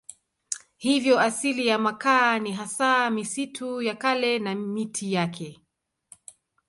Hivyo 0.77 1.19
asili 1.19 1.67
ya 1.67 1.77
makaa 1.79 2.39
ni 2.39 2.51
hasa 2.51 3.09
misitu 3.09 3.81
ya 3.81 3.95
kale 3.95 4.39
na 4.39 4.55
miti 4.55 5.13
yake. 5.13 5.61